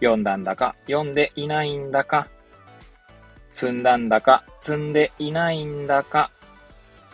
[0.00, 2.28] 読んだんだか、読んでいないんだか、
[3.52, 6.30] 積んだんだか、積んでいないんだか、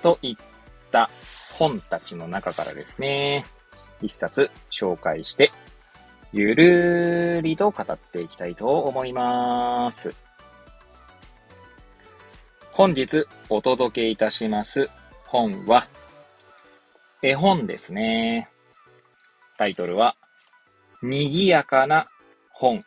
[0.03, 0.37] といっ
[0.93, 1.11] た
[1.59, 3.45] 本たちの中からですね、
[4.03, 5.51] 一冊紹介して、
[6.33, 10.15] ゆるーりと語っていきたいと思います。
[12.73, 14.91] 本日お届けいたします
[15.25, 15.89] 本は、
[17.23, 18.51] 絵本ですね。
[19.57, 20.15] タイトルは、
[21.03, 22.09] にぎやかな
[22.59, 22.83] 本。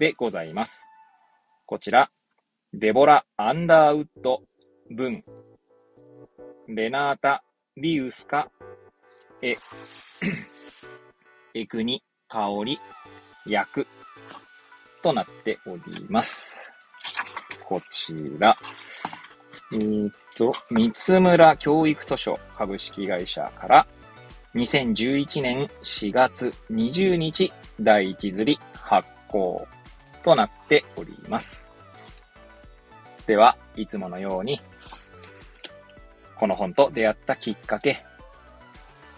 [0.00, 0.90] でございます。
[1.64, 2.10] こちら、
[2.72, 4.42] デボラ・アンダーウッド
[4.90, 5.24] 文、
[6.66, 7.44] レナータ・
[7.76, 8.50] リウスカ、
[9.42, 9.56] え、
[11.54, 12.80] エクニ、香り、
[13.46, 13.86] 役。
[15.02, 16.72] となっております。
[17.62, 18.56] こちら、
[19.72, 23.86] えー、っと、三村教育図書株式会社から
[24.54, 29.66] 2011年4月20日第一釣り発行
[30.22, 31.70] となっております。
[33.26, 34.60] では、いつものように、
[36.36, 38.04] この本と出会ったきっかけ、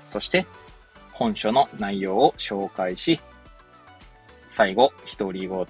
[0.06, 0.46] そして
[1.12, 3.20] 本書の内容を紹介し、
[4.48, 5.66] 最後、独り言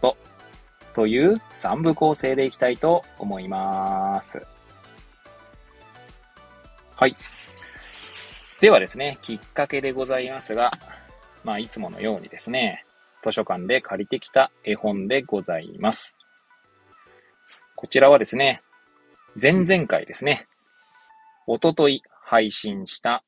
[0.94, 4.44] という3部構成でいきたいと思います。
[6.94, 7.16] はい。
[8.60, 10.72] ではですね、きっかけでございますが、
[11.44, 12.84] まあ、いつものようにですね、
[13.22, 16.18] 図書館で借りてきた絵本でございます。
[17.76, 18.62] こちらはですね、
[19.40, 20.48] 前々回ですね、
[21.46, 23.22] おととい配信した、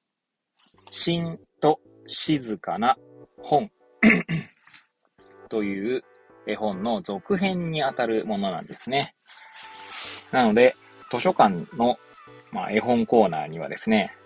[0.91, 2.99] しんと静かな
[3.39, 3.71] 本
[5.49, 6.05] という
[6.45, 9.15] 絵本の続編にあたるものなんですね。
[10.33, 10.75] なので、
[11.09, 12.01] 図書館の、
[12.51, 14.17] まあ、絵本コーナーにはですね、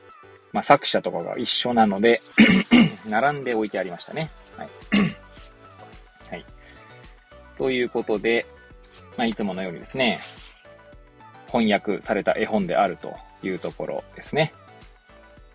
[0.54, 2.22] まあ、作者とかが一緒なので
[3.10, 4.30] 並んで置いてありましたね。
[4.56, 4.68] はい。
[6.30, 6.44] はい。
[7.58, 8.46] ということで、
[9.18, 10.20] まあ、いつものようにですね、
[11.48, 14.54] 翻訳された絵本であるというところですね。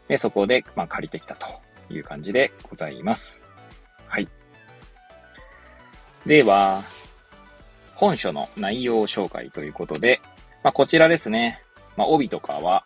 [0.09, 1.47] で、そこで、まあ、借りてきたと
[1.89, 3.41] いう感じでございます。
[4.05, 4.27] はい。
[6.25, 6.83] では、
[7.95, 10.19] 本書の内容紹介ということで、
[10.61, 11.61] まあ、こちらですね。
[11.95, 12.83] まあ、帯とかは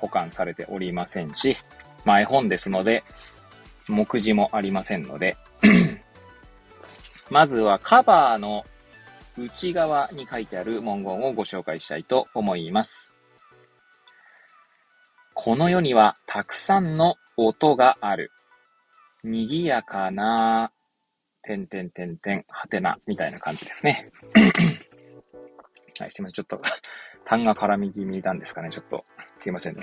[0.00, 1.56] 保管されておりませんし、
[2.04, 3.04] まあ、絵本ですので、
[3.88, 5.36] 目次もありませんので
[7.30, 8.64] まずはカバーの
[9.38, 13.12] 内側に書いてある文言をご紹介したいと思います。
[15.34, 18.30] この世にはたくさんの音がある。
[19.22, 20.72] 賑やかな、
[21.42, 24.10] てんてんてんてん、はてな、みたいな感じですね。
[25.98, 26.32] はい、すいません。
[26.32, 26.60] ちょっと
[27.30, 28.70] 痰が絡み気味なんですかね。
[28.70, 29.04] ちょっと、
[29.38, 29.82] すいませんね。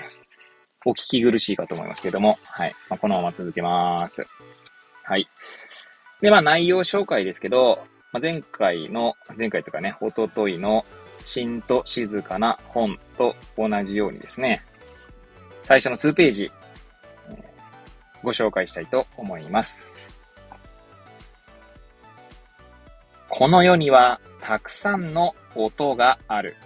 [0.86, 2.76] お聞き苦しいかと思いますけども、はい。
[2.90, 4.26] まあ、このまま続けます。
[5.04, 5.30] はい。
[6.20, 7.80] で、まあ、内容紹介ですけど、
[8.12, 10.86] まあ、前回の、前回というかね、おとといの、
[11.24, 14.62] しんと静かな本と同じようにですね、
[15.64, 16.52] 最初の数ページ、
[18.24, 20.18] ご紹介したいと思います。
[23.30, 26.58] この世にはたくさんの音がある。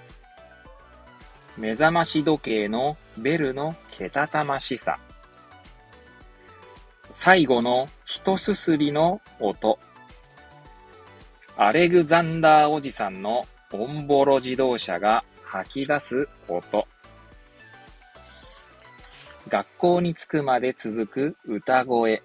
[1.57, 4.99] 目覚まし時計のベルのけたたましさ。
[7.11, 9.77] 最後の一すすりの音。
[11.57, 16.87] アレグザンダーおじさんのボンボロ自動車が吐き出す音。
[19.49, 22.23] 学校に着くまで続く歌声。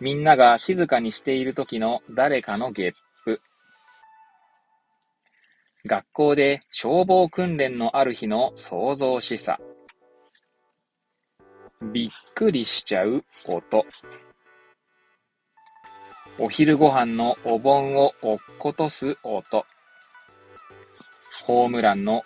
[0.00, 2.94] みんなが静かにしている時の誰かのゲッ
[3.24, 3.40] プ
[5.86, 9.58] 学校で消防訓練のある日の想像しさ。
[11.80, 13.86] びっくりしちゃう音。
[16.38, 19.64] お昼ご飯のお盆を落っことす音。
[21.44, 22.22] ホームランの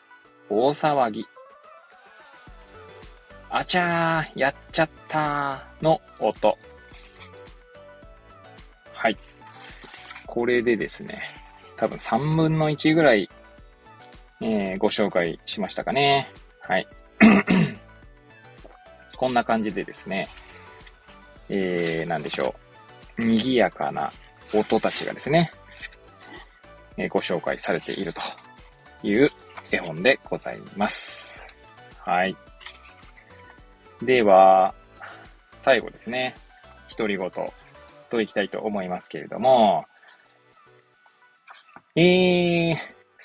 [0.50, 1.24] 大騒ぎ。
[3.50, 6.58] あちゃー、やっちゃったーの音。
[8.92, 9.16] はい。
[10.26, 11.22] これでですね、
[11.76, 13.30] 多分3分の1ぐらい
[14.40, 16.30] えー、ご紹介しましたかね。
[16.60, 16.88] はい。
[19.16, 20.28] こんな感じでですね、
[21.48, 22.54] えー、なんでしょ
[23.18, 23.24] う。
[23.24, 24.12] 賑やかな
[24.52, 25.52] 音たちがですね、
[26.96, 28.20] えご紹介されていると
[29.02, 29.30] いう
[29.70, 31.56] 絵本でございます。
[31.98, 32.36] はい。
[34.02, 34.74] では、
[35.58, 36.34] 最後ですね、
[36.96, 37.30] 独り言
[38.10, 39.86] といきたいと思いますけれども、
[41.96, 42.76] えー、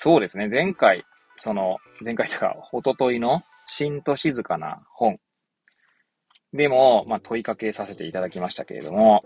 [0.02, 1.04] そうですね、前回、
[1.36, 5.20] その、前回とか、おとといの、しんと静かな本。
[6.54, 9.26] でも、まあ、問いかけさせていただきましたけれども、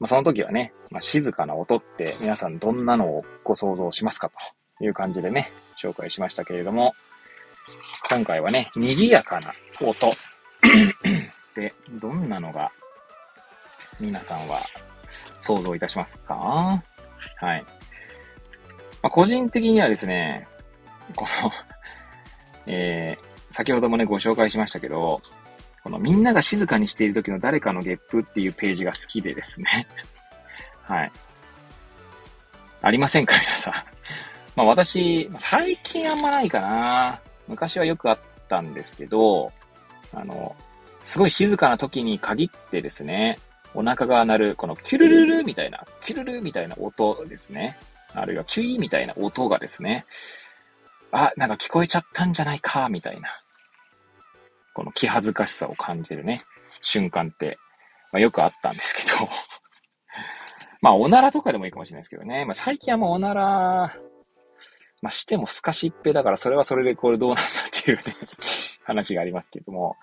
[0.00, 4.28] まあ、その時はね、まあ、静かな音って皆さんどんなのをご想像しますか？
[4.28, 6.96] という感じでね、紹介しましたけれども、
[8.10, 10.10] 今回はね、賑やかな音
[11.54, 12.72] で、どんなのが
[14.00, 14.62] 皆さんは
[15.38, 16.82] 想像いたしますか？
[17.36, 17.64] はい。
[19.04, 20.48] まあ、個人的にはですね、
[21.14, 21.52] この
[22.66, 25.20] えー、先ほどもね、ご紹介しましたけど、
[25.82, 29.86] このみんなが静かにしている時の誰かのゲップっていうページが好きでですね。
[30.84, 31.12] はい。
[32.80, 33.74] ありませんか皆さん。
[34.56, 37.20] まあ私、最近あんまないかな。
[37.46, 38.18] 昔はよくあっ
[38.48, 39.52] たんですけど、
[40.14, 40.56] あの、
[41.02, 43.38] すごい静かな時に限ってですね、
[43.74, 47.76] お腹が鳴る、このキュルルルみたいな、キュルルみたいな音ですね。
[48.14, 50.06] あるいはキュイみたいな音がですね、
[51.12, 53.28] あ、なんか聞こえちゃったんじゃないか、みたいな。
[54.74, 56.42] この気恥ずかしさを感じるね、
[56.82, 57.58] 瞬間って、
[58.12, 59.28] まあ、よくあったんですけど。
[60.82, 62.44] まあ、おならとかでもいいかもしれないですけどね。
[62.44, 63.96] まあ、最近はもうおなら、
[65.02, 68.02] まあ、してもすかしっぺだから、それはそれでこれどうなんだっていうね
[68.84, 69.96] 話がありますけども、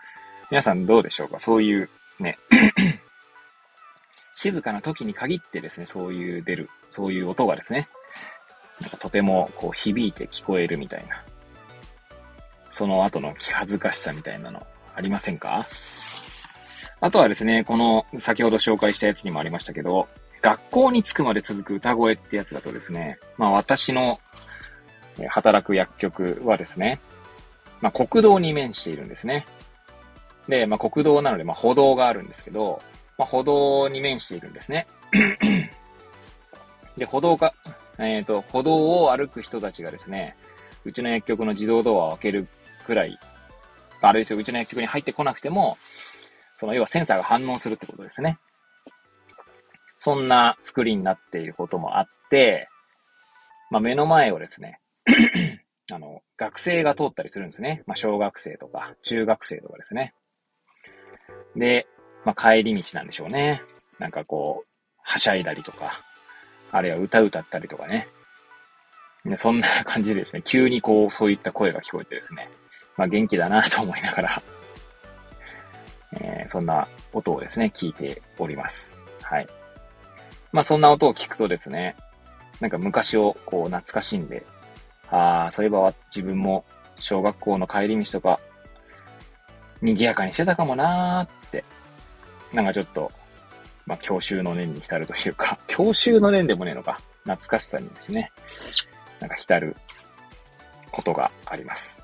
[0.50, 1.40] 皆さんどうでしょうか？
[1.40, 2.38] そういうね。
[4.36, 7.88] 静かな時に限ってですね、そういう出る、そういう音がですね、
[9.12, 11.24] てもこう響いて聞こえるみたいな、
[12.70, 14.66] その後の気恥ずかしさみたいなの
[14.96, 15.68] ありませんか？
[17.00, 20.08] あとはですね、この先ほど紹介したやつにもありましたけど、
[20.42, 24.20] 学校に着くまで続く歌声ってやつだとですね、まあ私の
[25.30, 27.00] 働く薬局はですね、
[27.82, 29.46] まあ国道に面しているんですね。
[30.48, 32.82] で、まあ国道なので、まあ歩道があるんですけど、
[33.18, 34.88] まあ歩道に面しているんですね。
[36.98, 37.54] で、歩道が、
[38.02, 40.36] えっ、ー、と、歩道を歩く人たちがですね、
[40.84, 42.48] うちの薬局の自動ドアを開ける
[42.86, 43.20] くらい、
[44.02, 45.78] あれですよ、うちの薬局に入ってこなくても、
[46.56, 48.40] その要はセンサーが反応するってことですね。
[50.00, 52.68] そんな作りになっていることもあって、
[53.70, 54.80] まあ、目の前をですね、
[55.92, 57.84] あの、学生が通ったりするんですね。
[57.86, 60.16] まあ、小学生とか、中学生とかですね。
[61.56, 61.88] で、
[62.26, 63.62] まあ、帰り道なんでしょうね。
[64.00, 64.68] なんかこう、
[65.04, 66.02] はしゃいだりとか、
[66.72, 68.08] あるいは歌歌ったりとかね。
[69.36, 72.50] そんな感じでですね、急にこう、そういった声が聞こえてですね、
[72.98, 74.42] まあ元気だなと思いながら
[76.14, 78.98] えー、そんな音をですね、聞いております。
[79.22, 79.48] はい。
[80.52, 81.96] まあそんな音を聞くとですね、
[82.60, 84.46] なんか昔をこう懐かしんで、
[85.10, 86.66] ああ、そういえば自分も
[86.98, 88.40] 小学校の帰り道とか、
[89.82, 91.64] 賑やかにしてたかもなーって、
[92.54, 93.12] なんかちょっと、
[93.92, 98.32] まあ、教習の念に浸るというか、 教習の念でもねえのか、懐かしさにですね、
[99.20, 99.76] なんか浸る
[100.92, 102.02] ことがあります。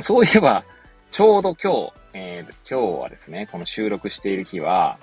[0.00, 0.64] そういえば、
[1.10, 4.98] ちょうど今日、えー、今日はですね、この収録している日は、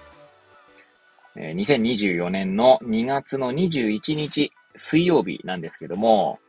[1.36, 6.40] えー、2024年の2月の21日水曜日なんですけども、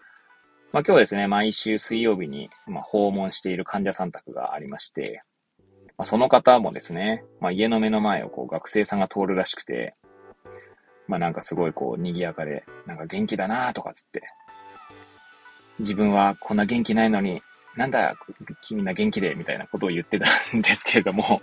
[0.73, 5.23] まあ今日ですね、毎週水曜日に、まあ、訪問している患者さん宅がありまして、
[6.03, 9.95] まあ、その方もですね、まあ家の目の前をこう学生さんが通るらしくて、
[11.07, 14.25] まあなんかすごいこう賑やかで、なんか元気だなとかつって、
[15.79, 17.41] 自分はこんな元気ないのに、
[17.77, 18.17] なんだ、
[18.63, 21.41] 君な元気で、みたいなことを言ってたんですけれども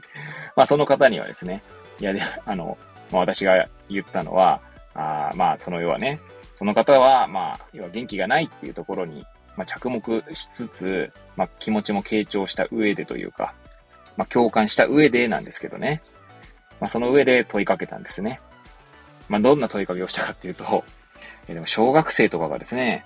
[0.56, 1.62] まあその方にはですね、
[2.00, 2.14] いや、
[2.46, 2.78] あの、
[3.12, 4.62] まあ私が言ったのは、
[4.94, 6.18] あまあその要はね、
[6.54, 13.52] その方は、まあ、要は元気がないっていうところに、まあ着目しつつ、まあ気持ちも傾聴した上でというか、
[14.18, 16.02] まあ共感した上でなんですけどね。
[16.80, 18.40] まあその上で問いかけたんですね。
[19.28, 20.84] まあ、どんな問いかけをしたかっていうと、
[21.48, 23.04] えでも小学生とかがですね、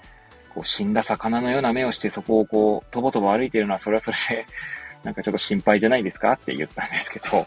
[0.54, 4.46] こう死んだ魚のような目をしてそこをこう、とぼとぼ歩いているのはそれはそれで
[5.04, 6.32] なんかちょっと心配じゃないですか？
[6.32, 7.46] って言ったんですけど、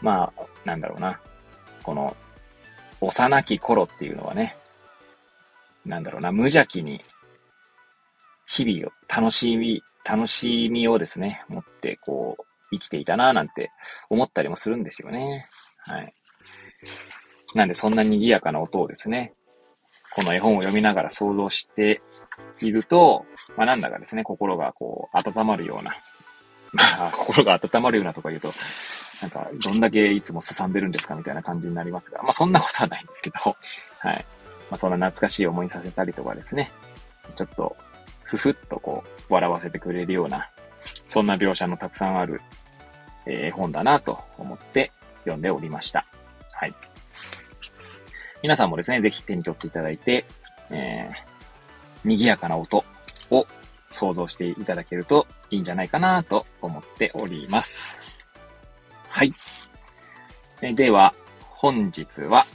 [0.00, 1.20] まあ、なんだろうな。
[1.82, 2.16] この、
[3.00, 4.56] 幼き頃っていうのはね、
[5.84, 7.04] なんだろうな、無邪気に、
[8.46, 13.70] 日々を楽しみ、楽しみをですね、持って、こう、生きていたななんて
[14.10, 15.46] 思ったりもするんですよね。
[15.78, 16.14] はい。
[17.54, 19.32] なんでそんな賑やかな音をですね、
[20.14, 22.00] この絵本を読みながら想像して
[22.60, 23.24] いると、
[23.56, 25.94] まあなんだかですね、心がこう温まるような、
[26.72, 28.52] まあ心が温まるようなとか言うと、
[29.22, 33.56] なんか、どんだけいつもすさんでるんですかみたいな感じになりますが、まあそんなことはないんですけど、
[33.98, 34.24] はい。
[34.70, 36.70] まあそんな懐かしい思いさせたりとかですね、
[37.34, 37.76] ちょっと、
[38.28, 40.50] ふふっとこう、笑わせてくれるような、
[41.06, 42.42] そんな描写のたくさんある、
[43.24, 46.04] えー、本だなと思って読んでおりました。
[46.52, 46.74] はい。
[48.42, 50.26] 皆さんもですね、ぜひ手に取っていただいて、
[50.70, 51.08] えー、
[52.04, 52.84] 賑やかな音
[53.30, 53.46] を
[53.90, 58.26] 想像していただけるといいんじゃないかなと思っております。
[59.08, 59.32] はい。
[60.74, 61.14] では、
[61.48, 62.46] 本日は、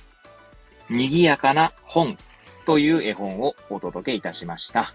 [0.88, 2.16] 賑やかな本
[2.68, 4.86] という絵本をお届けいたしました。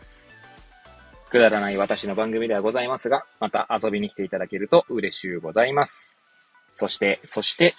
[1.30, 6.22] くだらない私の番組ではございますが、また遊びに来ていただけると嬉しゅうございます。
[6.72, 7.74] そして、そして、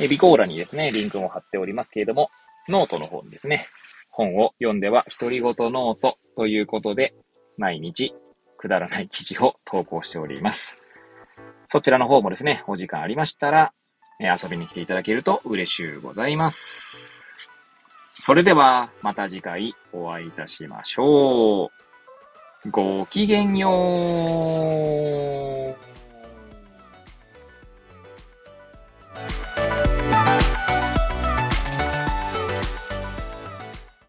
[0.00, 2.30] えビコーラにですね、リンクも貼っておりますけれども、
[2.68, 3.66] ノートの方にですね、
[4.10, 7.14] 本を読んでは独り言ノートということで、
[7.56, 8.14] 毎日
[8.56, 10.82] くだらない記事を投稿しております。
[11.68, 13.72] そちらの方もですね、お時間ありましたら、
[14.20, 17.24] え遊びに来ていただけると嬉しゅうございます。
[18.20, 21.91] それでは、また次回お会いいたしましょう。
[22.70, 23.68] ごきげんよ
[25.58, 25.61] う。